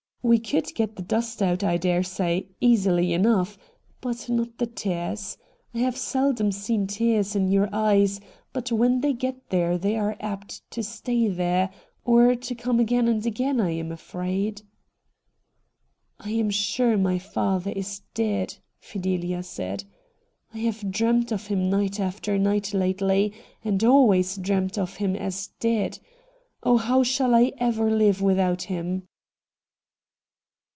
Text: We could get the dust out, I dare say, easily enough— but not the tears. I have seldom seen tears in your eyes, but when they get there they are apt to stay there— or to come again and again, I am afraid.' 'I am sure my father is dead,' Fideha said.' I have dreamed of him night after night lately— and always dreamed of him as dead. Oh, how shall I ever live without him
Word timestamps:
We 0.23 0.37
could 0.37 0.75
get 0.75 0.95
the 0.97 1.01
dust 1.01 1.41
out, 1.41 1.63
I 1.63 1.77
dare 1.77 2.03
say, 2.03 2.47
easily 2.61 3.11
enough— 3.11 3.57
but 4.01 4.29
not 4.29 4.59
the 4.59 4.67
tears. 4.67 5.35
I 5.73 5.79
have 5.79 5.97
seldom 5.97 6.51
seen 6.51 6.85
tears 6.85 7.35
in 7.35 7.47
your 7.47 7.67
eyes, 7.73 8.21
but 8.53 8.71
when 8.71 9.01
they 9.01 9.13
get 9.13 9.49
there 9.49 9.79
they 9.79 9.97
are 9.97 10.15
apt 10.19 10.61
to 10.71 10.83
stay 10.83 11.27
there— 11.27 11.71
or 12.05 12.35
to 12.35 12.53
come 12.55 12.79
again 12.79 13.07
and 13.07 13.25
again, 13.25 13.59
I 13.59 13.71
am 13.71 13.91
afraid.' 13.91 14.61
'I 16.19 16.29
am 16.29 16.49
sure 16.51 16.97
my 16.99 17.17
father 17.17 17.71
is 17.71 18.03
dead,' 18.13 18.57
Fideha 18.79 19.43
said.' 19.43 19.85
I 20.53 20.59
have 20.59 20.91
dreamed 20.91 21.31
of 21.33 21.47
him 21.47 21.67
night 21.67 21.99
after 21.99 22.37
night 22.37 22.75
lately— 22.75 23.33
and 23.65 23.83
always 23.83 24.37
dreamed 24.37 24.77
of 24.77 24.97
him 24.97 25.15
as 25.15 25.47
dead. 25.59 25.97
Oh, 26.61 26.77
how 26.77 27.01
shall 27.01 27.33
I 27.33 27.53
ever 27.57 27.89
live 27.89 28.21
without 28.21 28.61
him 28.63 29.07